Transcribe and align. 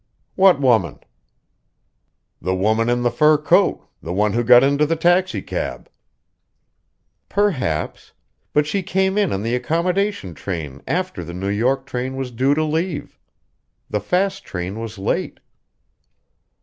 "What 0.33 0.59
woman?" 0.59 0.97
"The 2.41 2.55
woman 2.55 2.89
in 2.89 3.03
the 3.03 3.11
fur 3.11 3.37
coat 3.37 3.87
the 4.01 4.11
one 4.11 4.33
who 4.33 4.43
got 4.43 4.63
into 4.63 4.83
the 4.87 4.95
taxicab." 4.95 5.91
"Perhaps; 7.29 8.11
but 8.51 8.65
she 8.65 8.81
came 8.81 9.15
in 9.15 9.31
on 9.31 9.43
the 9.43 9.53
accommodation 9.53 10.33
train 10.33 10.81
after 10.87 11.23
the 11.23 11.35
New 11.35 11.49
York 11.49 11.85
train 11.85 12.15
was 12.15 12.31
due 12.31 12.55
to 12.55 12.63
leave. 12.63 13.19
The 13.91 13.99
fast 13.99 14.43
train 14.43 14.79
was 14.79 14.97
late." 14.97 15.39